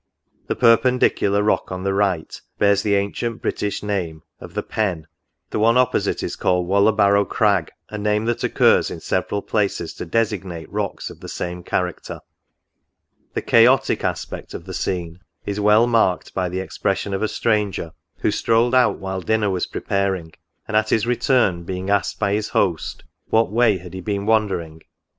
[0.47, 5.05] The per pendicular rock on the right bears the ancient British name of The Pen;
[5.51, 9.93] the one opposite is called Walla barrow Crag, a name that occurs in several places
[9.93, 12.19] to designate rocks of the same character.
[13.35, 17.91] The chaotic aspect of the scene is well marked by the expression of a stranger,
[18.21, 20.33] who strolled out while dinner was preparing,
[20.67, 24.25] and, at his return, being asked by his host, *' What way he had been
[24.25, 24.81] wander ing?"